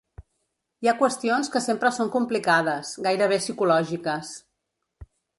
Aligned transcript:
Hi 0.85 0.87
ha 0.91 0.95
qüestions 1.01 1.51
que 1.55 1.59
sempre 1.65 1.91
són 1.97 2.09
complicades, 2.15 2.93
gairebé 3.07 3.37
psicològiques. 3.43 4.33